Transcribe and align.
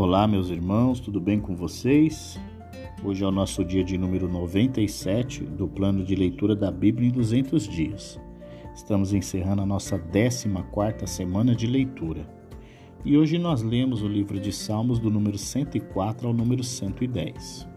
Olá, 0.00 0.28
meus 0.28 0.48
irmãos, 0.48 1.00
tudo 1.00 1.20
bem 1.20 1.40
com 1.40 1.56
vocês? 1.56 2.38
Hoje 3.02 3.24
é 3.24 3.26
o 3.26 3.32
nosso 3.32 3.64
dia 3.64 3.82
de 3.82 3.98
número 3.98 4.28
97 4.28 5.42
do 5.42 5.66
plano 5.66 6.04
de 6.04 6.14
leitura 6.14 6.54
da 6.54 6.70
Bíblia 6.70 7.08
em 7.08 7.10
200 7.10 7.66
dias. 7.66 8.20
Estamos 8.72 9.12
encerrando 9.12 9.62
a 9.62 9.66
nossa 9.66 9.98
14 9.98 10.46
semana 11.04 11.52
de 11.52 11.66
leitura. 11.66 12.24
E 13.04 13.18
hoje 13.18 13.38
nós 13.38 13.60
lemos 13.60 14.00
o 14.00 14.06
livro 14.06 14.38
de 14.38 14.52
Salmos 14.52 15.00
do 15.00 15.10
número 15.10 15.36
104 15.36 16.28
ao 16.28 16.32
número 16.32 16.62
110. 16.62 17.68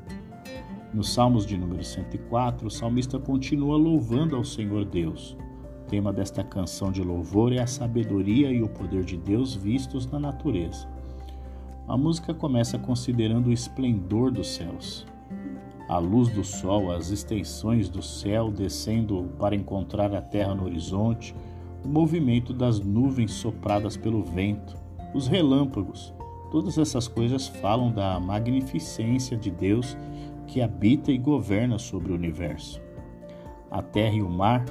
Nos 0.94 1.12
Salmos 1.12 1.44
de 1.44 1.58
número 1.58 1.84
104, 1.84 2.67
o 2.67 2.70
salmista 2.70 3.17
continua 3.17 3.77
louvando 3.77 4.35
ao 4.35 4.44
Senhor 4.44 4.85
Deus. 4.85 5.35
O 5.85 5.90
tema 5.90 6.13
desta 6.13 6.44
canção 6.44 6.91
de 6.91 7.02
louvor 7.02 7.52
é 7.52 7.62
a 7.62 7.67
sabedoria 7.67 8.52
e 8.52 8.62
o 8.62 8.70
poder 8.70 9.03
de 9.03 9.17
Deus 9.17 9.55
vistos 9.55 10.05
na 10.05 10.20
natureza. 10.20 10.88
A 11.88 11.98
música 11.98 12.34
começa 12.34 12.77
considerando 12.77 13.48
o 13.48 13.52
esplendor 13.52 14.31
dos 14.31 14.49
céus. 14.49 15.05
A 15.90 15.98
luz 15.98 16.30
do 16.30 16.44
sol, 16.44 16.91
as 16.91 17.09
extensões 17.09 17.90
do 17.90 18.02
céu 18.02 18.49
descendo 18.49 19.30
para 19.38 19.55
encontrar 19.55 20.13
a 20.13 20.21
terra 20.21 20.55
no 20.55 20.66
horizonte, 20.66 21.35
o 21.84 21.88
movimento 21.88 22.54
das 22.54 22.80
nuvens 22.80 23.31
sopradas 23.31 23.98
pelo 23.98 24.23
vento, 24.23 24.77
os 25.13 25.27
relâmpagos, 25.27 26.13
todas 26.52 26.77
essas 26.77 27.07
coisas 27.07 27.48
falam 27.48 27.91
da 27.91 28.20
magnificência 28.20 29.35
de 29.35 29.49
Deus 29.49 29.98
que 30.48 30.62
habita 30.62 31.12
e 31.12 31.18
governa 31.18 31.77
sobre 31.77 32.12
o 32.12 32.16
universo. 32.16 32.82
A 33.70 33.82
terra 33.82 34.16
e 34.16 34.21
o 34.21 34.29
mar 34.29 34.63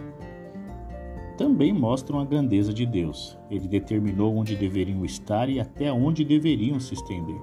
também 1.41 1.73
mostram 1.73 2.21
a 2.21 2.25
grandeza 2.27 2.71
de 2.71 2.85
Deus. 2.85 3.39
Ele 3.51 3.67
determinou 3.67 4.37
onde 4.37 4.55
deveriam 4.55 5.07
estar 5.07 5.49
e 5.49 5.59
até 5.59 5.91
onde 5.91 6.23
deveriam 6.23 6.79
se 6.79 6.93
estender. 6.93 7.41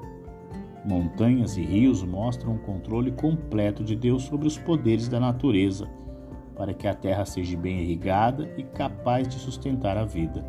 Montanhas 0.85 1.57
e 1.57 1.63
rios 1.63 2.03
mostram 2.03 2.53
o 2.53 2.59
controle 2.59 3.11
completo 3.11 3.83
de 3.83 3.95
Deus 3.95 4.21
sobre 4.21 4.45
os 4.45 4.55
poderes 4.55 5.07
da 5.07 5.19
natureza, 5.19 5.89
para 6.55 6.75
que 6.75 6.87
a 6.87 6.93
terra 6.93 7.25
seja 7.25 7.57
bem 7.57 7.79
irrigada 7.79 8.53
e 8.55 8.61
capaz 8.61 9.27
de 9.27 9.39
sustentar 9.39 9.97
a 9.97 10.05
vida. 10.05 10.45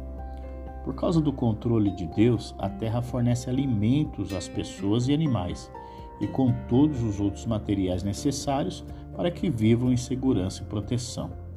Por 0.84 0.94
causa 0.94 1.18
do 1.18 1.32
controle 1.32 1.90
de 1.92 2.04
Deus, 2.04 2.54
a 2.58 2.68
terra 2.68 3.00
fornece 3.00 3.48
alimentos 3.48 4.34
às 4.34 4.46
pessoas 4.46 5.08
e 5.08 5.14
animais, 5.14 5.72
e 6.20 6.26
com 6.26 6.52
todos 6.68 7.02
os 7.02 7.18
outros 7.18 7.46
materiais 7.46 8.02
necessários 8.02 8.84
para 9.16 9.30
que 9.30 9.48
vivam 9.48 9.90
em 9.90 9.96
segurança 9.96 10.62
e 10.62 10.66
proteção. 10.66 11.47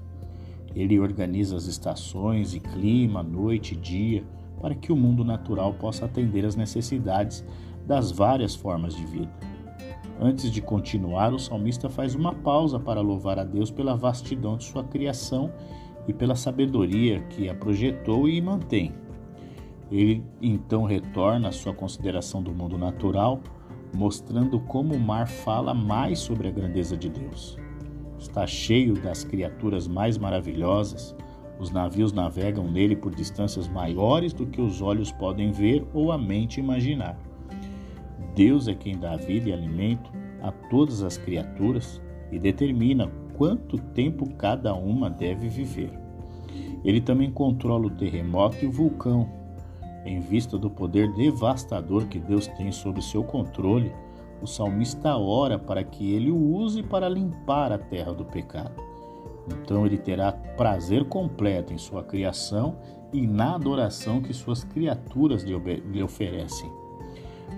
Ele 0.75 0.99
organiza 0.99 1.55
as 1.55 1.65
estações 1.65 2.53
e 2.53 2.59
clima, 2.59 3.21
noite 3.21 3.73
e 3.73 3.77
dia, 3.77 4.23
para 4.61 4.75
que 4.75 4.91
o 4.91 4.95
mundo 4.95 5.23
natural 5.23 5.73
possa 5.73 6.05
atender 6.05 6.45
às 6.45 6.55
necessidades 6.55 7.43
das 7.85 8.11
várias 8.11 8.55
formas 8.55 8.95
de 8.95 9.05
vida. 9.05 9.31
Antes 10.19 10.51
de 10.51 10.61
continuar, 10.61 11.33
o 11.33 11.39
salmista 11.39 11.89
faz 11.89 12.13
uma 12.13 12.33
pausa 12.33 12.79
para 12.79 13.01
louvar 13.01 13.39
a 13.39 13.43
Deus 13.43 13.71
pela 13.71 13.95
vastidão 13.95 14.55
de 14.55 14.63
sua 14.63 14.83
criação 14.83 15.51
e 16.07 16.13
pela 16.13 16.35
sabedoria 16.35 17.21
que 17.21 17.49
a 17.49 17.55
projetou 17.55 18.29
e 18.29 18.39
mantém. 18.39 18.93
Ele 19.91 20.23
então 20.41 20.83
retorna 20.83 21.49
à 21.49 21.51
sua 21.51 21.73
consideração 21.73 22.41
do 22.41 22.53
mundo 22.53 22.77
natural, 22.77 23.41
mostrando 23.93 24.59
como 24.59 24.93
o 24.93 24.99
mar 24.99 25.27
fala 25.27 25.73
mais 25.73 26.19
sobre 26.19 26.47
a 26.47 26.51
grandeza 26.51 26.95
de 26.95 27.09
Deus 27.09 27.57
está 28.21 28.45
cheio 28.45 28.93
das 28.93 29.23
criaturas 29.23 29.87
mais 29.87 30.17
maravilhosas. 30.17 31.15
Os 31.59 31.71
navios 31.71 32.13
navegam 32.13 32.69
nele 32.69 32.95
por 32.95 33.13
distâncias 33.13 33.67
maiores 33.67 34.31
do 34.31 34.45
que 34.45 34.61
os 34.61 34.81
olhos 34.81 35.11
podem 35.11 35.51
ver 35.51 35.85
ou 35.93 36.11
a 36.11 36.17
mente 36.17 36.59
imaginar. 36.59 37.17
Deus 38.35 38.67
é 38.67 38.73
quem 38.73 38.97
dá 38.97 39.15
vida 39.17 39.49
e 39.49 39.53
alimento 39.53 40.11
a 40.41 40.51
todas 40.51 41.03
as 41.03 41.17
criaturas 41.17 42.01
e 42.31 42.39
determina 42.39 43.11
quanto 43.37 43.77
tempo 43.77 44.29
cada 44.35 44.73
uma 44.73 45.09
deve 45.09 45.49
viver. 45.49 45.91
Ele 46.83 47.01
também 47.01 47.29
controla 47.29 47.87
o 47.87 47.91
terremoto 47.91 48.63
e 48.63 48.67
o 48.67 48.71
vulcão. 48.71 49.29
Em 50.05 50.19
vista 50.19 50.57
do 50.57 50.69
poder 50.69 51.11
devastador 51.13 52.07
que 52.07 52.19
Deus 52.19 52.47
tem 52.47 52.71
sob 52.71 53.01
seu 53.03 53.23
controle, 53.23 53.91
o 54.41 54.47
salmista 54.47 55.15
ora 55.15 55.59
para 55.59 55.83
que 55.83 56.13
ele 56.13 56.31
o 56.31 56.55
use 56.55 56.81
para 56.81 57.07
limpar 57.07 57.71
a 57.71 57.77
terra 57.77 58.13
do 58.13 58.25
pecado. 58.25 58.73
Então 59.47 59.85
ele 59.85 59.97
terá 59.97 60.31
prazer 60.31 61.05
completo 61.05 61.73
em 61.73 61.77
sua 61.77 62.03
criação 62.03 62.77
e 63.13 63.25
na 63.27 63.55
adoração 63.55 64.21
que 64.21 64.33
suas 64.33 64.63
criaturas 64.63 65.43
lhe 65.43 66.03
oferecem. 66.03 66.71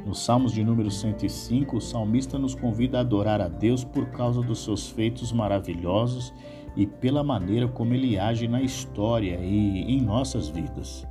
Nos 0.05 0.19
Salmos 0.19 0.51
de 0.51 0.63
número 0.63 0.91
105, 0.91 1.77
o 1.77 1.81
salmista 1.81 2.37
nos 2.37 2.55
convida 2.55 2.97
a 2.97 3.01
adorar 3.01 3.39
a 3.39 3.47
Deus 3.47 3.83
por 3.83 4.07
causa 4.07 4.41
dos 4.41 4.63
seus 4.63 4.89
feitos 4.89 5.31
maravilhosos 5.31 6.33
e 6.75 6.85
pela 6.85 7.23
maneira 7.23 7.67
como 7.67 7.93
ele 7.93 8.17
age 8.17 8.47
na 8.47 8.61
história 8.61 9.39
e 9.41 9.93
em 9.93 10.01
nossas 10.01 10.49
vidas. 10.49 11.07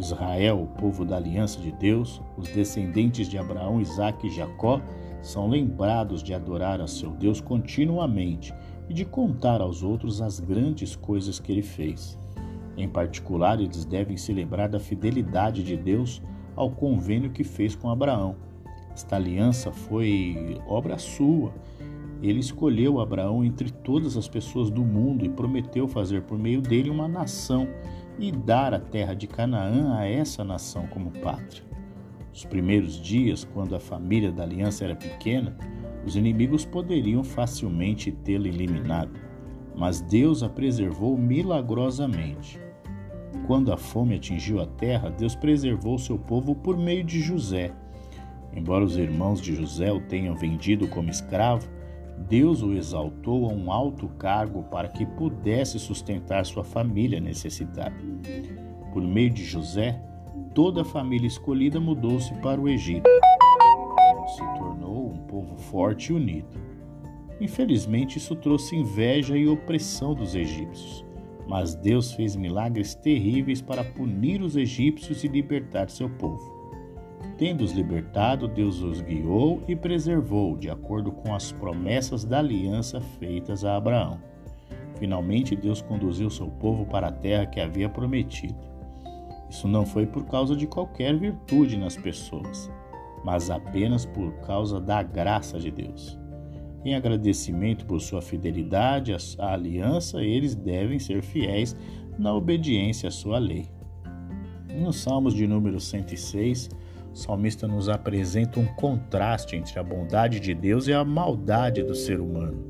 Israel, 0.00 0.62
o 0.62 0.66
povo 0.66 1.04
da 1.04 1.16
aliança 1.16 1.60
de 1.60 1.70
Deus, 1.72 2.20
os 2.36 2.48
descendentes 2.48 3.28
de 3.28 3.38
Abraão, 3.38 3.80
Isaque 3.80 4.26
e 4.26 4.30
Jacó, 4.30 4.80
são 5.22 5.48
lembrados 5.48 6.22
de 6.22 6.32
adorar 6.34 6.80
a 6.80 6.86
seu 6.86 7.10
Deus 7.10 7.40
continuamente 7.40 8.54
e 8.88 8.94
de 8.94 9.04
contar 9.04 9.60
aos 9.60 9.82
outros 9.82 10.20
as 10.20 10.40
grandes 10.40 10.96
coisas 10.96 11.38
que 11.38 11.52
ele 11.52 11.62
fez. 11.62 12.18
Em 12.76 12.88
particular, 12.88 13.60
eles 13.60 13.84
devem 13.84 14.16
se 14.16 14.32
lembrar 14.32 14.68
da 14.68 14.80
fidelidade 14.80 15.62
de 15.62 15.76
Deus 15.76 16.22
ao 16.56 16.70
convênio 16.70 17.30
que 17.30 17.44
fez 17.44 17.74
com 17.74 17.90
Abraão. 17.90 18.36
Esta 18.92 19.16
aliança 19.16 19.70
foi 19.70 20.58
obra 20.66 20.98
sua. 20.98 21.52
Ele 22.22 22.40
escolheu 22.40 23.00
Abraão 23.00 23.44
entre 23.44 23.70
todas 23.70 24.16
as 24.16 24.28
pessoas 24.28 24.70
do 24.70 24.82
mundo 24.82 25.24
e 25.24 25.28
prometeu 25.28 25.86
fazer 25.86 26.22
por 26.22 26.38
meio 26.38 26.60
dele 26.60 26.90
uma 26.90 27.08
nação 27.08 27.68
e 28.20 28.30
dar 28.30 28.74
a 28.74 28.78
terra 28.78 29.14
de 29.14 29.26
Canaã 29.26 29.96
a 29.96 30.06
essa 30.06 30.44
nação 30.44 30.86
como 30.86 31.10
pátria. 31.10 31.64
Nos 32.28 32.44
primeiros 32.44 33.00
dias, 33.00 33.42
quando 33.42 33.74
a 33.74 33.80
família 33.80 34.30
da 34.30 34.42
aliança 34.42 34.84
era 34.84 34.94
pequena, 34.94 35.56
os 36.06 36.16
inimigos 36.16 36.64
poderiam 36.64 37.24
facilmente 37.24 38.12
tê-la 38.12 38.46
eliminado, 38.46 39.18
mas 39.74 40.02
Deus 40.02 40.42
a 40.42 40.48
preservou 40.48 41.16
milagrosamente. 41.16 42.60
Quando 43.46 43.72
a 43.72 43.76
fome 43.76 44.16
atingiu 44.16 44.60
a 44.60 44.66
terra, 44.66 45.10
Deus 45.10 45.34
preservou 45.34 45.98
seu 45.98 46.18
povo 46.18 46.54
por 46.54 46.76
meio 46.76 47.02
de 47.02 47.20
José. 47.20 47.72
Embora 48.54 48.84
os 48.84 48.96
irmãos 48.96 49.40
de 49.40 49.54
José 49.54 49.90
o 49.90 50.00
tenham 50.00 50.34
vendido 50.36 50.86
como 50.88 51.10
escravo, 51.10 51.68
Deus 52.28 52.62
o 52.62 52.72
exaltou 52.74 53.46
a 53.46 53.52
um 53.52 53.72
alto 53.72 54.08
cargo 54.08 54.62
para 54.64 54.88
que 54.88 55.06
pudesse 55.06 55.78
sustentar 55.78 56.44
sua 56.44 56.62
família 56.62 57.20
necessitada. 57.20 57.96
Por 58.92 59.02
meio 59.02 59.30
de 59.30 59.44
José, 59.44 60.00
toda 60.54 60.82
a 60.82 60.84
família 60.84 61.26
escolhida 61.26 61.80
mudou-se 61.80 62.32
para 62.34 62.60
o 62.60 62.68
Egito, 62.68 63.08
onde 64.18 64.32
se 64.32 64.44
tornou 64.58 65.10
um 65.10 65.18
povo 65.26 65.56
forte 65.56 66.12
e 66.12 66.16
unido. 66.16 66.60
Infelizmente, 67.40 68.18
isso 68.18 68.36
trouxe 68.36 68.76
inveja 68.76 69.36
e 69.36 69.48
opressão 69.48 70.14
dos 70.14 70.34
egípcios, 70.34 71.04
mas 71.48 71.74
Deus 71.74 72.12
fez 72.12 72.36
milagres 72.36 72.94
terríveis 72.94 73.62
para 73.62 73.82
punir 73.82 74.42
os 74.42 74.56
egípcios 74.56 75.24
e 75.24 75.28
libertar 75.28 75.88
seu 75.88 76.08
povo. 76.10 76.59
Tendo-os 77.40 77.72
libertado, 77.72 78.46
Deus 78.46 78.82
os 78.82 79.00
guiou 79.00 79.62
e 79.66 79.74
preservou, 79.74 80.58
de 80.58 80.68
acordo 80.68 81.10
com 81.10 81.34
as 81.34 81.50
promessas 81.50 82.22
da 82.22 82.38
aliança 82.38 83.00
feitas 83.00 83.64
a 83.64 83.76
Abraão. 83.76 84.20
Finalmente, 84.98 85.56
Deus 85.56 85.80
conduziu 85.80 86.28
seu 86.28 86.48
povo 86.48 86.84
para 86.84 87.08
a 87.08 87.12
terra 87.12 87.46
que 87.46 87.58
havia 87.58 87.88
prometido. 87.88 88.58
Isso 89.48 89.66
não 89.66 89.86
foi 89.86 90.04
por 90.04 90.26
causa 90.26 90.54
de 90.54 90.66
qualquer 90.66 91.16
virtude 91.16 91.78
nas 91.78 91.96
pessoas, 91.96 92.70
mas 93.24 93.48
apenas 93.48 94.04
por 94.04 94.32
causa 94.40 94.78
da 94.78 95.02
graça 95.02 95.58
de 95.58 95.70
Deus. 95.70 96.18
Em 96.84 96.94
agradecimento 96.94 97.86
por 97.86 98.02
sua 98.02 98.20
fidelidade 98.20 99.16
à 99.38 99.54
aliança, 99.54 100.22
eles 100.22 100.54
devem 100.54 100.98
ser 100.98 101.22
fiéis 101.22 101.74
na 102.18 102.34
obediência 102.34 103.08
à 103.08 103.10
sua 103.10 103.38
lei. 103.38 103.66
Nos 104.78 104.96
Salmos 104.96 105.32
de 105.32 105.46
número 105.46 105.80
106, 105.80 106.68
o 107.12 107.16
salmista 107.16 107.66
nos 107.66 107.88
apresenta 107.88 108.60
um 108.60 108.66
contraste 108.66 109.56
entre 109.56 109.78
a 109.78 109.82
bondade 109.82 110.38
de 110.38 110.54
Deus 110.54 110.86
e 110.86 110.92
a 110.92 111.04
maldade 111.04 111.82
do 111.82 111.94
ser 111.94 112.20
humano. 112.20 112.64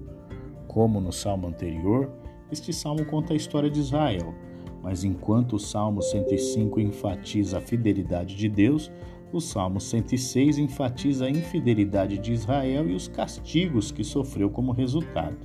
Como 0.67 1.01
no 1.01 1.13
salmo 1.13 1.47
anterior, 1.47 2.11
este 2.51 2.73
salmo 2.73 3.05
conta 3.05 3.33
a 3.33 3.37
história 3.37 3.71
de 3.71 3.81
Israel, 3.81 4.35
mas 4.83 5.05
enquanto 5.05 5.57
o 5.57 5.59
Salmo 5.59 6.03
105 6.03 6.81
enfatiza 6.81 7.59
a 7.59 7.61
fidelidade 7.61 8.35
de 8.35 8.49
Deus, 8.49 8.91
o 9.33 9.41
Salmo 9.41 9.81
106 9.81 10.59
enfatiza 10.59 11.27
a 11.27 11.31
infidelidade 11.31 12.19
de 12.19 12.33
Israel 12.33 12.89
e 12.89 12.95
os 12.95 13.07
castigos 13.07 13.93
que 13.93 14.03
sofreu 14.03 14.51
como 14.51 14.73
resultado. 14.73 15.39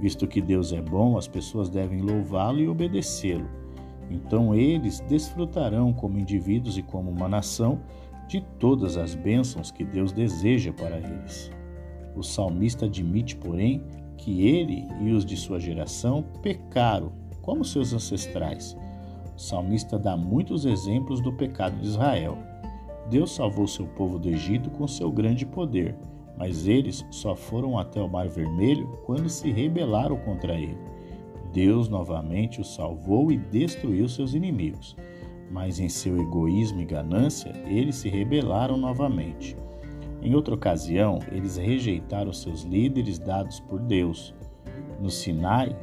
Visto 0.00 0.26
que 0.26 0.42
Deus 0.42 0.72
é 0.72 0.82
bom, 0.82 1.16
as 1.16 1.28
pessoas 1.28 1.70
devem 1.70 2.02
louvá-lo 2.02 2.58
e 2.58 2.68
obedecê-lo. 2.68 3.61
Então 4.12 4.54
eles 4.54 5.00
desfrutarão 5.00 5.92
como 5.92 6.18
indivíduos 6.18 6.76
e 6.76 6.82
como 6.82 7.10
uma 7.10 7.28
nação 7.28 7.80
de 8.28 8.40
todas 8.58 8.96
as 8.96 9.14
bênçãos 9.14 9.70
que 9.70 9.84
Deus 9.84 10.12
deseja 10.12 10.72
para 10.72 10.98
eles. 10.98 11.50
O 12.14 12.22
salmista 12.22 12.84
admite, 12.84 13.36
porém, 13.36 13.82
que 14.18 14.46
ele 14.46 14.86
e 15.00 15.12
os 15.12 15.24
de 15.24 15.36
sua 15.36 15.58
geração 15.58 16.22
pecaram, 16.42 17.12
como 17.40 17.64
seus 17.64 17.92
ancestrais. 17.92 18.76
O 19.34 19.40
salmista 19.40 19.98
dá 19.98 20.16
muitos 20.16 20.66
exemplos 20.66 21.20
do 21.20 21.32
pecado 21.32 21.80
de 21.80 21.86
Israel. 21.86 22.36
Deus 23.10 23.34
salvou 23.34 23.66
seu 23.66 23.86
povo 23.86 24.18
do 24.18 24.28
Egito 24.28 24.70
com 24.70 24.86
seu 24.86 25.10
grande 25.10 25.44
poder, 25.46 25.96
mas 26.36 26.66
eles 26.66 27.04
só 27.10 27.34
foram 27.34 27.78
até 27.78 28.00
o 28.00 28.08
Mar 28.08 28.28
Vermelho 28.28 28.86
quando 29.04 29.28
se 29.28 29.50
rebelaram 29.50 30.16
contra 30.18 30.54
ele. 30.54 30.78
Deus 31.52 31.88
novamente 31.88 32.60
os 32.60 32.74
salvou 32.74 33.30
e 33.30 33.36
destruiu 33.36 34.08
seus 34.08 34.34
inimigos, 34.34 34.96
mas 35.50 35.78
em 35.78 35.88
seu 35.88 36.20
egoísmo 36.20 36.80
e 36.80 36.84
ganância 36.84 37.52
eles 37.66 37.96
se 37.96 38.08
rebelaram 38.08 38.76
novamente. 38.76 39.56
Em 40.22 40.34
outra 40.34 40.54
ocasião, 40.54 41.18
eles 41.30 41.56
rejeitaram 41.56 42.32
seus 42.32 42.62
líderes 42.62 43.18
dados 43.18 43.60
por 43.60 43.80
Deus. 43.80 44.34
No 45.00 45.10
Sinai, 45.10 45.76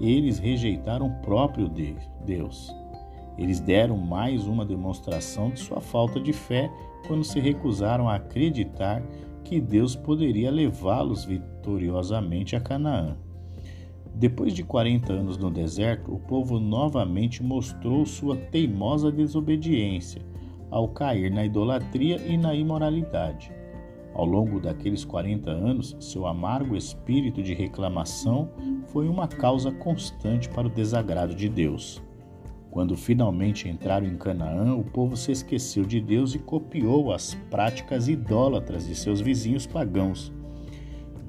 eles 0.00 0.38
rejeitaram 0.38 1.06
o 1.08 1.22
próprio 1.22 1.68
Deus. 2.24 2.74
Eles 3.36 3.60
deram 3.60 3.96
mais 3.96 4.46
uma 4.46 4.64
demonstração 4.64 5.50
de 5.50 5.60
sua 5.60 5.80
falta 5.80 6.20
de 6.20 6.32
fé 6.32 6.70
quando 7.06 7.24
se 7.24 7.40
recusaram 7.40 8.08
a 8.08 8.14
acreditar 8.14 9.02
que 9.42 9.60
Deus 9.60 9.96
poderia 9.96 10.50
levá-los 10.50 11.24
vitoriosamente 11.24 12.54
a 12.54 12.60
Canaã. 12.60 13.16
Depois 14.14 14.52
de 14.52 14.62
40 14.62 15.12
anos 15.12 15.38
no 15.38 15.50
deserto, 15.50 16.14
o 16.14 16.18
povo 16.18 16.58
novamente 16.58 17.42
mostrou 17.42 18.04
sua 18.04 18.36
teimosa 18.36 19.10
desobediência 19.10 20.22
ao 20.70 20.88
cair 20.88 21.30
na 21.30 21.44
idolatria 21.44 22.16
e 22.26 22.36
na 22.36 22.54
imoralidade. 22.54 23.52
Ao 24.14 24.24
longo 24.24 24.60
daqueles 24.60 25.04
40 25.04 25.50
anos, 25.50 25.96
seu 26.00 26.26
amargo 26.26 26.76
espírito 26.76 27.42
de 27.42 27.54
reclamação 27.54 28.50
foi 28.88 29.08
uma 29.08 29.26
causa 29.26 29.70
constante 29.70 30.48
para 30.48 30.66
o 30.66 30.70
desagrado 30.70 31.34
de 31.34 31.48
Deus. 31.48 32.02
Quando 32.70 32.96
finalmente 32.96 33.68
entraram 33.68 34.06
em 34.06 34.16
Canaã, 34.16 34.74
o 34.74 34.84
povo 34.84 35.16
se 35.16 35.32
esqueceu 35.32 35.84
de 35.84 36.00
Deus 36.00 36.34
e 36.34 36.38
copiou 36.38 37.12
as 37.12 37.34
práticas 37.50 38.08
idólatras 38.08 38.86
de 38.86 38.94
seus 38.94 39.20
vizinhos 39.20 39.66
pagãos. 39.66 40.32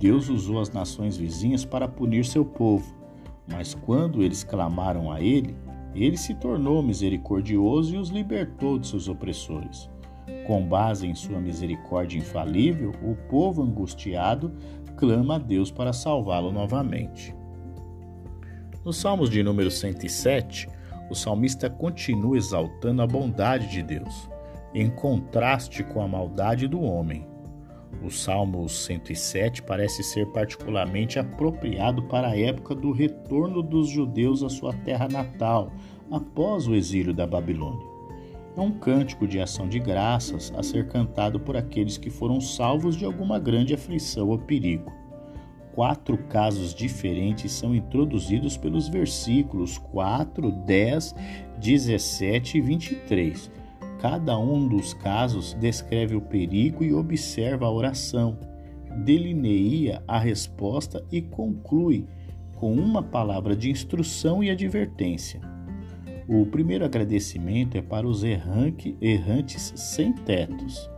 Deus 0.02 0.30
usou 0.30 0.60
as 0.60 0.72
nações 0.72 1.16
vizinhas 1.16 1.64
para 1.64 1.88
punir 1.88 2.26
seu 2.26 2.44
povo, 2.44 2.92
mas 3.48 3.76
quando 3.76 4.24
eles 4.24 4.44
clamaram 4.44 5.12
a 5.12 5.22
ele, 5.22 5.56
ele 5.94 6.18
se 6.18 6.34
tornou 6.34 6.82
misericordioso 6.82 7.94
e 7.94 7.98
os 8.00 8.10
libertou 8.10 8.80
de 8.80 8.88
seus 8.88 9.08
opressores. 9.08 9.92
Com 10.48 10.68
base 10.68 11.06
em 11.06 11.14
sua 11.14 11.40
misericórdia 11.40 12.18
infalível, 12.18 12.94
o 13.04 13.14
povo 13.30 13.62
angustiado 13.62 14.52
clama 14.98 15.36
a 15.36 15.38
Deus 15.38 15.70
para 15.70 15.94
salvá-lo 15.94 16.52
novamente. 16.52 17.36
Nos 18.84 18.98
Salmos 18.98 19.30
de 19.30 19.44
número 19.44 19.70
107, 19.70 20.68
o 21.12 21.14
salmista 21.14 21.70
continua 21.70 22.38
exaltando 22.38 23.04
a 23.04 23.08
bondade 23.08 23.70
de 23.70 23.84
Deus, 23.84 24.28
em 24.74 24.90
contraste 24.90 25.84
com 25.84 26.02
a 26.02 26.08
maldade 26.08 26.68
do 26.68 26.82
homem. 26.82 27.31
O 28.04 28.10
Salmo 28.10 28.68
107 28.68 29.62
parece 29.64 30.04
ser 30.04 30.28
particularmente 30.28 31.20
apropriado 31.20 32.04
para 32.04 32.30
a 32.30 32.40
época 32.40 32.74
do 32.74 32.92
retorno 32.92 33.62
dos 33.62 33.90
judeus 33.90 34.44
à 34.44 34.50
sua 34.50 34.74
terra 34.74 35.08
natal, 35.08 35.72
após 36.10 36.68
o 36.68 36.76
exílio 36.76 37.14
da 37.14 37.28
Babilônia 37.28 37.92
é 38.56 38.62
um 38.62 38.72
cântico 38.72 39.28
de 39.28 39.40
ação 39.40 39.68
de 39.68 39.80
graças 39.80 40.52
a 40.56 40.64
ser 40.64 40.88
cantado 40.88 41.40
por 41.40 41.56
aqueles 41.56 41.98
que 41.98 42.10
foram 42.10 42.42
salvos 42.42 42.96
de 42.96 43.06
alguma 43.06 43.40
grande 43.40 43.74
aflição 43.74 44.30
ou 44.30 44.38
perigo. 44.38 44.92
Quatro 45.74 46.18
casos 46.18 46.74
diferentes 46.74 47.52
são 47.52 47.74
introduzidos 47.74 48.58
pelos 48.58 48.90
versículos 48.90 49.78
4, 49.78 50.52
10, 50.52 51.16
17 51.60 52.58
e 52.58 52.62
23. 52.62 53.52
Cada 54.02 54.36
um 54.40 54.68
dos 54.68 54.96
casos 54.96 55.54
descreve 55.54 56.16
o 56.16 56.22
perigo 56.22 56.84
e 56.84 56.92
observa 56.92 57.68
a 57.68 57.72
oração, 57.72 58.36
delineia 59.06 60.02
a 60.08 60.18
resposta 60.18 61.06
e 61.12 61.22
conclui 61.22 62.08
com 62.56 62.74
uma 62.74 63.04
palavra 63.04 63.56
de 63.56 63.70
instrução 63.70 64.44
e 64.44 64.50
advertência. 64.50 65.40
O 66.28 66.48
primeiro 66.48 66.84
agradecimento 66.84 67.78
é 67.78 67.82
para 67.82 68.08
os 68.08 68.24
errantes 68.24 69.72
sem 69.76 70.14
tetos. 70.14 70.90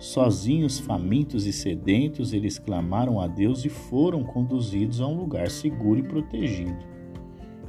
Sozinhos, 0.00 0.80
famintos 0.80 1.46
e 1.46 1.52
sedentos, 1.52 2.32
eles 2.32 2.58
clamaram 2.58 3.20
a 3.20 3.28
Deus 3.28 3.64
e 3.64 3.68
foram 3.68 4.24
conduzidos 4.24 5.00
a 5.00 5.06
um 5.06 5.16
lugar 5.16 5.48
seguro 5.48 6.00
e 6.00 6.02
protegido. 6.02 6.84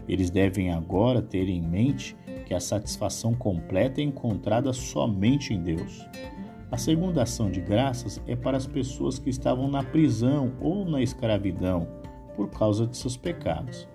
Eles 0.08 0.32
devem 0.32 0.72
agora 0.72 1.22
ter 1.22 1.48
em 1.48 1.62
mente 1.62 2.16
que 2.46 2.54
a 2.54 2.60
satisfação 2.60 3.34
completa 3.34 4.02
é 4.02 4.04
encontrada 4.04 4.72
somente 4.74 5.54
em 5.54 5.62
Deus. 5.62 6.08
A 6.72 6.78
segunda 6.78 7.24
ação 7.24 7.52
de 7.52 7.62
graças 7.62 8.22
é 8.28 8.36
para 8.36 8.58
as 8.58 8.66
pessoas 8.66 9.20
que 9.20 9.30
estavam 9.30 9.68
na 9.68 9.84
prisão 9.84 10.54
ou 10.60 10.86
na 10.86 11.02
escravidão 11.02 11.88
por 12.36 12.50
causa 12.50 12.88
de 12.88 12.98
seus 12.98 13.16
pecados 13.16 13.88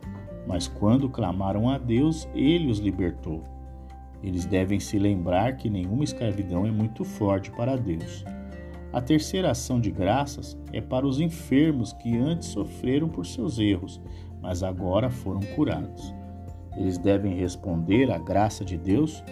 mas 0.49 0.67
quando 0.67 1.11
clamaram 1.11 1.69
a 1.69 1.77
Deus, 1.77 2.27
ele 2.35 2.71
os 2.71 2.79
libertou. 2.79 3.45
Eles 4.23 4.47
devem 4.47 4.81
se 4.81 4.99
lembrar 4.99 5.59
que 5.59 5.69
nenhuma 5.69 6.03
escravidão 6.03 6.67
é 6.67 6.71
muito 6.71 7.05
forte 7.05 7.51
para 7.51 7.77
Deus. 7.77 8.25
A 8.91 9.03
terceira 9.03 9.51
ação 9.51 9.79
de 9.79 9.91
graças 9.91 10.59
é 10.73 10.81
para 10.81 11.07
os 11.07 11.21
enfermos 11.21 11.93
que 11.93 12.17
antes 12.17 12.49
sofreram 12.49 13.11
por 13.11 13.27
seus 13.27 13.59
erros, 13.59 14.01
mas 14.41 14.63
agora 14.63 15.11
foram 15.11 15.41
curados. 15.55 16.15
Eles 16.79 16.97
devem 16.97 17.35
responder 17.35 18.11
à 18.11 18.19
graça 18.19 18.65
de 18.65 18.79
Deus 18.79 19.23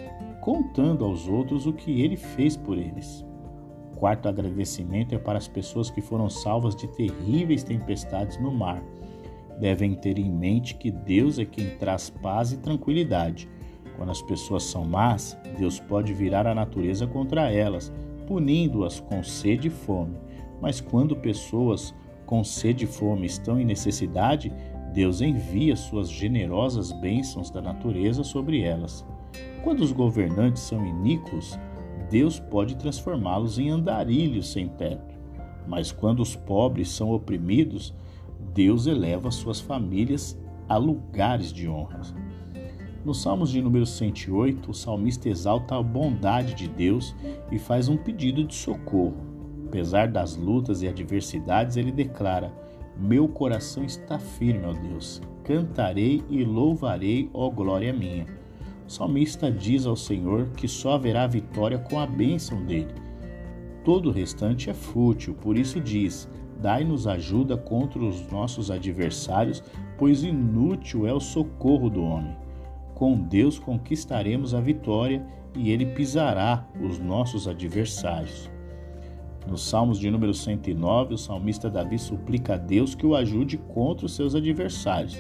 contando 0.41 1.05
aos 1.05 1.29
outros 1.29 1.67
o 1.67 1.73
que 1.73 2.03
ele 2.03 2.17
fez 2.17 2.57
por 2.57 2.77
eles. 2.77 3.25
O 3.95 3.97
quarto 3.97 4.29
agradecimento 4.29 5.15
é 5.15 5.19
para 5.19 5.39
as 5.39 5.49
pessoas 5.49 5.91
que 5.91 6.01
foram 6.01 6.29
salvas 6.29 6.77
de 6.77 6.87
terríveis 6.89 7.63
tempestades 7.63 8.39
no 8.39 8.51
mar 8.51 8.83
devem 9.59 9.95
ter 9.95 10.19
em 10.19 10.31
mente 10.31 10.75
que 10.75 10.91
Deus 10.91 11.39
é 11.39 11.45
quem 11.45 11.71
traz 11.77 12.11
paz 12.11 12.53
e 12.53 12.59
tranquilidade. 12.59 13.49
Quando 13.97 14.11
as 14.11 14.23
pessoas 14.23 14.65
são 14.65 14.85
más, 14.85 15.37
Deus 15.59 15.81
pode 15.81 16.13
virar 16.13 16.47
a 16.47 16.55
natureza 16.55 17.07
contra 17.07 17.51
elas, 17.51 17.93
punindo-as 18.27 19.01
com 19.01 19.23
sede 19.23 19.69
e 19.69 19.71
fome. 19.71 20.17
Mas 20.61 20.81
quando 20.81 21.17
pessoas 21.17 21.95
com 22.27 22.45
sede 22.45 22.85
e 22.85 22.89
fome 22.89 23.27
estão 23.27 23.59
em 23.59 23.65
necessidade, 23.65 24.53
Deus 24.97 25.21
envia 25.21 25.77
suas 25.77 26.11
generosas 26.11 26.91
bênçãos 26.91 27.51
da 27.51 27.61
natureza 27.61 28.25
sobre 28.25 28.63
elas. 28.63 29.05
Quando 29.63 29.81
os 29.81 29.93
governantes 29.93 30.63
são 30.63 30.87
iníquos, 30.87 31.59
Deus 32.11 32.41
pode 32.41 32.77
transformá-los 32.77 33.59
em 33.59 33.69
andarilhos 33.69 34.51
sem 34.51 34.69
teto. 34.69 35.15
Mas 35.69 35.93
quando 35.93 36.21
os 36.21 36.35
pobres 36.35 36.89
são 36.89 37.13
oprimidos, 37.13 37.93
Deus 38.55 38.87
eleva 38.87 39.31
suas 39.31 39.61
famílias 39.61 40.41
a 40.67 40.79
lugares 40.79 41.53
de 41.53 41.69
honra. 41.69 42.01
Nos 43.05 43.21
Salmos 43.21 43.51
de 43.51 43.61
número 43.61 43.85
108, 43.85 44.71
o 44.71 44.75
salmista 44.75 45.29
exalta 45.29 45.77
a 45.77 45.83
bondade 45.83 46.55
de 46.55 46.69
Deus 46.69 47.15
e 47.53 47.59
faz 47.59 47.87
um 47.91 47.99
pedido 47.99 48.45
de 48.45 48.55
socorro. 48.55 49.19
Apesar 49.67 50.09
das 50.09 50.37
lutas 50.37 50.81
e 50.81 50.89
adversidades, 50.89 51.77
ele 51.77 51.93
declara: 51.93 52.51
Meu 52.99 53.29
coração 53.29 53.85
está 53.85 54.19
firme, 54.19 54.65
ó 54.65 54.73
Deus. 54.73 55.21
Cantarei 55.45 56.25
e 56.31 56.43
louvarei, 56.43 57.31
ó 57.35 57.51
glória 57.51 57.93
minha. 57.93 58.27
O 58.87 58.91
salmista 58.91 59.51
diz 59.51 59.85
ao 59.85 59.97
Senhor 59.97 60.49
que 60.57 60.67
só 60.67 60.95
haverá 60.95 61.27
vitória 61.27 61.79
com 61.79 61.99
a 62.01 62.07
bênção 62.07 62.65
dele. 62.65 62.95
Todo 63.85 64.09
o 64.09 64.13
restante 64.13 64.71
é 64.71 64.75
fútil, 64.75 65.35
por 65.35 65.59
isso 65.59 65.81
diz: 65.81 66.29
Dai-nos 66.61 67.07
ajuda 67.07 67.57
contra 67.57 67.99
os 67.99 68.27
nossos 68.31 68.71
adversários, 68.71 69.63
pois 69.99 70.23
inútil 70.23 71.07
é 71.07 71.13
o 71.13 71.21
socorro 71.21 71.91
do 71.91 72.03
homem. 72.03 72.35
Com 72.95 73.15
Deus 73.21 73.59
conquistaremos 73.59 74.55
a 74.55 74.61
vitória 74.61 75.25
e 75.55 75.71
ele 75.71 75.87
pisará 75.87 76.67
os 76.81 76.99
nossos 76.99 77.47
adversários. 77.47 78.51
Nos 79.49 79.63
Salmos 79.63 79.99
de 79.99 80.11
número 80.11 80.35
109, 80.35 81.15
o 81.15 81.19
salmista 81.19 81.71
Davi 81.71 81.99
suplica 81.99 82.55
a 82.55 82.57
Deus 82.57 82.95
que 82.95 83.07
o 83.07 83.15
ajude 83.15 83.57
contra 83.57 84.07
os 84.07 84.15
seus 84.15 84.35
adversários, 84.35 85.17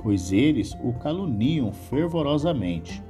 pois 0.00 0.32
eles 0.32 0.76
o 0.82 0.92
caluniam 0.92 1.72
fervorosamente. 1.72 3.02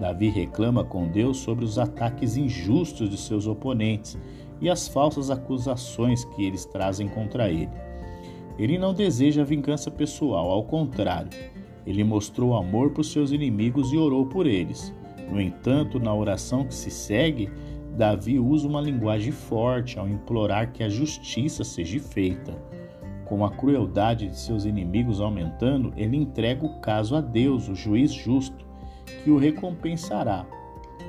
Davi 0.00 0.28
reclama 0.28 0.84
com 0.84 1.06
Deus 1.08 1.38
sobre 1.38 1.64
os 1.64 1.78
ataques 1.78 2.36
injustos 2.36 3.10
de 3.10 3.16
seus 3.18 3.46
oponentes 3.46 4.18
e 4.60 4.70
as 4.70 4.88
falsas 4.88 5.30
acusações 5.30 6.24
que 6.24 6.44
eles 6.44 6.64
trazem 6.64 7.08
contra 7.08 7.50
ele. 7.50 7.70
Ele 8.58 8.78
não 8.78 8.94
deseja 8.94 9.44
vingança 9.44 9.90
pessoal, 9.90 10.50
ao 10.50 10.64
contrário, 10.64 11.30
ele 11.86 12.02
mostrou 12.02 12.56
amor 12.56 12.90
por 12.90 13.04
seus 13.04 13.32
inimigos 13.32 13.92
e 13.92 13.98
orou 13.98 14.26
por 14.26 14.46
eles. 14.46 14.94
No 15.30 15.40
entanto, 15.40 16.00
na 16.00 16.14
oração 16.14 16.64
que 16.64 16.74
se 16.74 16.90
segue, 16.90 17.50
Davi 17.96 18.38
usa 18.38 18.68
uma 18.68 18.82
linguagem 18.82 19.32
forte 19.32 19.98
ao 19.98 20.06
implorar 20.06 20.70
que 20.70 20.82
a 20.82 20.88
justiça 20.88 21.64
seja 21.64 21.98
feita. 21.98 22.52
Com 23.24 23.42
a 23.42 23.50
crueldade 23.50 24.28
de 24.28 24.38
seus 24.38 24.66
inimigos 24.66 25.18
aumentando, 25.18 25.94
ele 25.96 26.14
entrega 26.14 26.66
o 26.66 26.78
caso 26.78 27.16
a 27.16 27.22
Deus, 27.22 27.70
o 27.70 27.74
juiz 27.74 28.12
justo, 28.12 28.66
que 29.24 29.30
o 29.30 29.38
recompensará, 29.38 30.44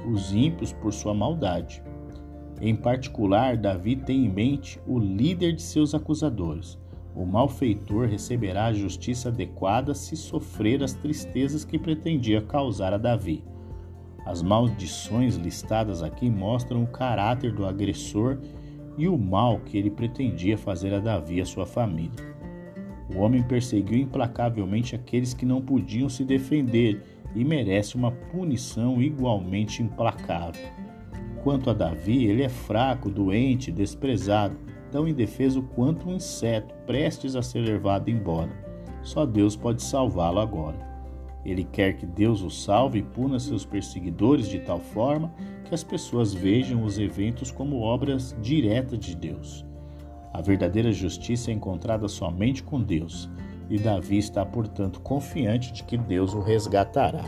os 0.09 0.33
ímpios 0.33 0.71
por 0.71 0.93
sua 0.93 1.13
maldade. 1.13 1.83
Em 2.61 2.73
particular, 2.73 3.57
Davi 3.57 3.97
tem 3.97 4.25
em 4.25 4.29
mente 4.29 4.79
o 4.87 4.97
líder 4.97 5.51
de 5.51 5.63
seus 5.63 5.93
acusadores. 5.93 6.79
O 7.13 7.25
malfeitor 7.25 8.07
receberá 8.07 8.67
a 8.67 8.73
justiça 8.73 9.27
adequada 9.27 9.93
se 9.93 10.15
sofrer 10.15 10.81
as 10.81 10.93
tristezas 10.93 11.65
que 11.65 11.77
pretendia 11.77 12.41
causar 12.41 12.93
a 12.93 12.97
Davi. 12.97 13.43
As 14.27 14.43
maldições 14.43 15.37
listadas 15.37 16.03
aqui 16.03 16.29
mostram 16.29 16.83
o 16.83 16.87
caráter 16.87 17.53
do 17.53 17.65
agressor 17.65 18.37
e 18.97 19.07
o 19.07 19.17
mal 19.17 19.61
que 19.61 19.77
ele 19.77 19.89
pretendia 19.89 20.57
fazer 20.57 20.93
a 20.93 20.99
Davi 20.99 21.35
e 21.35 21.41
a 21.41 21.45
sua 21.45 21.65
família. 21.65 22.35
O 23.15 23.19
homem 23.19 23.41
perseguiu 23.41 23.97
implacavelmente 23.97 24.93
aqueles 24.93 25.33
que 25.33 25.45
não 25.45 25.61
podiam 25.61 26.09
se 26.09 26.25
defender 26.25 27.01
e 27.33 27.45
merece 27.45 27.95
uma 27.95 28.11
punição 28.11 29.01
igualmente 29.01 29.81
implacável. 29.81 30.67
Quanto 31.41 31.69
a 31.69 31.73
Davi, 31.73 32.25
ele 32.25 32.43
é 32.43 32.49
fraco, 32.49 33.09
doente, 33.09 33.71
desprezado, 33.71 34.57
tão 34.91 35.07
indefeso 35.07 35.61
quanto 35.73 36.09
um 36.09 36.15
inseto 36.15 36.75
prestes 36.85 37.33
a 37.33 37.41
ser 37.41 37.59
levado 37.59 38.09
embora. 38.09 38.51
Só 39.03 39.25
Deus 39.25 39.55
pode 39.55 39.81
salvá-lo 39.81 40.39
agora. 40.39 40.96
Ele 41.47 41.63
quer 41.63 41.93
que 41.93 42.05
Deus 42.05 42.41
o 42.41 42.49
salve 42.49 42.99
e 42.99 43.03
puna 43.03 43.39
seus 43.39 43.65
perseguidores 43.65 44.49
de 44.49 44.59
tal 44.59 44.81
forma 44.81 45.33
que 45.63 45.73
as 45.73 45.81
pessoas 45.81 46.33
vejam 46.33 46.83
os 46.83 46.99
eventos 46.99 47.49
como 47.49 47.79
obras 47.79 48.35
diretas 48.41 48.99
de 48.99 49.15
Deus. 49.15 49.65
A 50.33 50.41
verdadeira 50.41 50.91
justiça 50.91 51.49
é 51.49 51.53
encontrada 51.53 52.09
somente 52.09 52.61
com 52.61 52.81
Deus, 52.81 53.29
e 53.69 53.79
Davi 53.79 54.17
está, 54.17 54.45
portanto, 54.45 54.99
confiante 54.99 55.71
de 55.71 55.83
que 55.83 55.97
Deus 55.97 56.33
o 56.33 56.41
resgatará. 56.41 57.23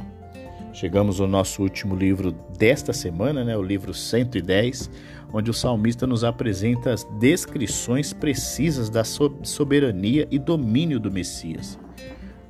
Chegamos 0.74 1.20
ao 1.20 1.28
nosso 1.28 1.64
último 1.64 1.96
livro 1.96 2.32
desta 2.58 2.92
semana, 2.92 3.44
né, 3.44 3.58
o 3.58 3.64
livro 3.64 3.94
110, 3.94 4.92
onde 5.34 5.50
o 5.50 5.54
salmista 5.54 6.06
nos 6.06 6.26
apresenta 6.26 6.92
as 6.92 7.06
descrições 7.20 8.12
precisas 8.12 8.90
da 8.90 9.04
soberania 9.04 10.28
e 10.30 10.38
domínio 10.38 11.00
do 11.00 11.10
Messias. 11.10 11.80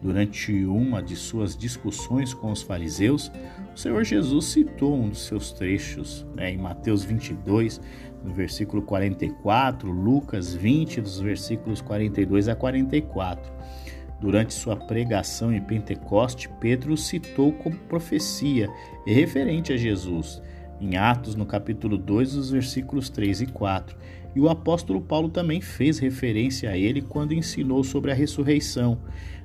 Durante 0.02 0.66
uma 0.66 1.04
de 1.04 1.16
suas 1.16 1.58
discussões 1.58 2.34
com 2.34 2.52
os 2.52 2.62
fariseus, 2.62 3.30
o 3.76 3.78
Senhor 3.78 4.04
Jesus 4.06 4.46
citou 4.46 4.96
um 4.96 5.10
dos 5.10 5.26
seus 5.26 5.52
trechos 5.52 6.26
né, 6.36 6.52
em 6.52 6.58
Mateus 6.58 7.04
22, 7.04 7.82
no 8.24 8.34
versículo 8.34 8.82
44, 8.82 9.92
Lucas 9.92 10.54
20, 10.54 11.02
dos 11.02 11.20
versículos 11.20 11.82
42 11.82 12.48
a 12.48 12.56
44. 12.56 13.52
Durante 14.22 14.54
sua 14.54 14.76
pregação 14.76 15.54
em 15.54 15.62
Pentecoste, 15.62 16.50
Pedro 16.62 16.96
citou 16.96 17.52
como 17.52 17.76
profecia 17.76 18.70
e 19.06 19.14
referente 19.14 19.74
a 19.74 19.78
Jesus, 19.78 20.42
em 20.80 20.96
Atos, 20.96 21.36
no 21.36 21.46
capítulo 21.46 21.98
2, 21.98 22.34
dos 22.34 22.52
versículos 22.52 23.10
3 23.10 23.42
e 23.42 23.46
4. 23.48 23.98
E 24.36 24.40
o 24.40 24.50
apóstolo 24.50 25.02
Paulo 25.02 25.30
também 25.30 25.60
fez 25.60 26.00
referência 26.00 26.70
a 26.70 26.78
ele 26.78 27.02
quando 27.02 27.34
ensinou 27.34 27.84
sobre 27.84 28.12
a 28.12 28.14
ressurreição, 28.14 29.00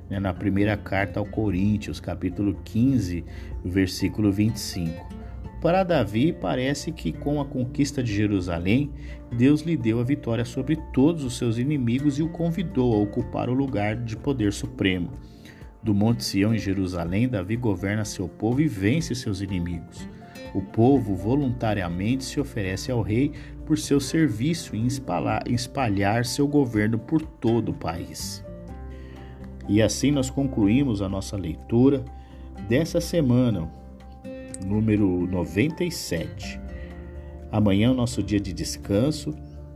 né, 0.09 0.19
na 0.19 0.33
primeira 0.33 0.77
carta 0.77 1.19
ao 1.19 1.25
Coríntios, 1.25 1.99
capítulo 1.99 2.59
15, 2.63 3.23
versículo 3.63 4.31
25. 4.31 5.15
Para 5.61 5.83
Davi, 5.83 6.31
parece 6.31 6.91
que 6.91 7.11
com 7.11 7.41
a 7.41 7.45
conquista 7.45 8.03
de 8.03 8.13
Jerusalém, 8.13 8.91
Deus 9.35 9.61
lhe 9.61 9.75
deu 9.75 9.99
a 9.99 10.03
vitória 10.03 10.45
sobre 10.45 10.75
todos 10.93 11.23
os 11.23 11.37
seus 11.37 11.57
inimigos 11.57 12.19
e 12.19 12.21
o 12.21 12.29
convidou 12.29 12.93
a 12.93 12.97
ocupar 12.99 13.49
o 13.49 13.53
lugar 13.53 13.95
de 13.95 14.15
poder 14.15 14.53
supremo. 14.53 15.11
Do 15.81 15.91
Monte 15.91 16.23
Sião 16.23 16.53
em 16.53 16.59
Jerusalém, 16.59 17.27
Davi 17.27 17.55
governa 17.55 18.05
seu 18.05 18.27
povo 18.27 18.61
e 18.61 18.67
vence 18.67 19.15
seus 19.15 19.41
inimigos. 19.41 20.07
O 20.53 20.61
povo 20.61 21.15
voluntariamente 21.15 22.23
se 22.23 22.39
oferece 22.39 22.91
ao 22.91 23.01
rei 23.01 23.31
por 23.65 23.77
seu 23.77 23.99
serviço 23.99 24.75
em 24.75 24.85
espalhar 25.47 26.25
seu 26.25 26.47
governo 26.47 26.99
por 26.99 27.23
todo 27.23 27.69
o 27.69 27.73
país. 27.73 28.44
E 29.67 29.81
assim 29.81 30.11
nós 30.11 30.29
concluímos 30.29 31.01
a 31.01 31.09
nossa 31.09 31.35
leitura 31.35 32.05
dessa 32.67 33.01
semana, 33.01 33.69
número 34.65 35.27
97. 35.27 36.59
Amanhã 37.51 37.87
é 37.87 37.91
o 37.91 37.95
nosso 37.95 38.21
dia 38.21 38.39
de 38.39 38.53
descanso 38.53 39.33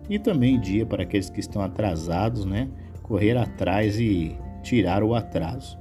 e 0.09 0.19
também 0.19 0.59
dia 0.59 0.85
para 0.85 1.03
aqueles 1.03 1.29
que 1.29 1.39
estão 1.39 1.61
atrasados, 1.61 2.45
né? 2.45 2.67
Correr 3.03 3.37
atrás 3.37 3.99
e 3.99 4.35
tirar 4.63 5.03
o 5.03 5.15
atraso. 5.15 5.77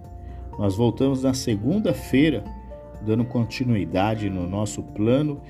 Nós 0.59 0.77
voltamos 0.77 1.23
na 1.23 1.35
segunda-feira, 1.35 2.45
dando 3.05 3.25
continuidade 3.25 4.29
no 4.29 4.49
nosso 4.49 4.83
plano 4.83 5.41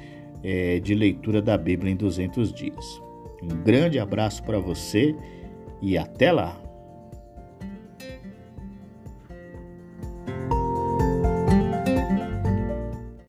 é, 0.43 0.81
de 0.81 0.95
leitura 0.95 1.41
da 1.41 1.57
Bíblia 1.57 1.93
em 1.93 1.97
200 1.97 2.53
dias. 2.53 3.01
Um 3.43 3.63
grande 3.63 3.99
abraço 3.99 4.43
para 4.43 4.59
você 4.59 5.15
e 5.81 5.97
até 5.97 6.33
lá! 6.33 6.68